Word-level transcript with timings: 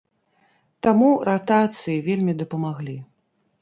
Таму 0.87 1.11
ратацыі 1.31 2.01
вельмі 2.11 2.39
дапамаглі. 2.45 3.01